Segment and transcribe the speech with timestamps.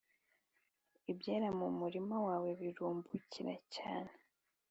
[1.11, 4.13] ibyera mu murima wawe birumbukire cyane